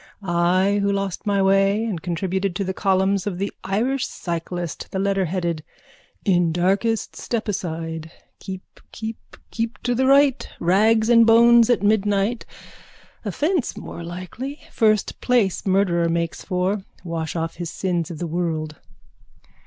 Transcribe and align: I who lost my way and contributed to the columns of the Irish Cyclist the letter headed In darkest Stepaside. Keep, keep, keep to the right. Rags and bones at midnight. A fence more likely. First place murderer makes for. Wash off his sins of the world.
I 0.23 0.79
who 0.81 0.91
lost 0.91 1.27
my 1.27 1.43
way 1.43 1.83
and 1.85 2.01
contributed 2.01 2.55
to 2.55 2.63
the 2.63 2.73
columns 2.73 3.27
of 3.27 3.37
the 3.37 3.51
Irish 3.63 4.07
Cyclist 4.07 4.87
the 4.89 4.97
letter 4.97 5.25
headed 5.25 5.63
In 6.25 6.51
darkest 6.51 7.15
Stepaside. 7.15 8.09
Keep, 8.39 8.79
keep, 8.91 9.17
keep 9.51 9.77
to 9.83 9.93
the 9.93 10.07
right. 10.07 10.49
Rags 10.59 11.07
and 11.07 11.23
bones 11.27 11.69
at 11.69 11.83
midnight. 11.83 12.47
A 13.23 13.31
fence 13.31 13.77
more 13.77 14.03
likely. 14.03 14.61
First 14.71 15.21
place 15.21 15.67
murderer 15.67 16.09
makes 16.09 16.43
for. 16.43 16.81
Wash 17.03 17.35
off 17.35 17.57
his 17.57 17.69
sins 17.69 18.09
of 18.09 18.17
the 18.17 18.25
world. 18.25 18.77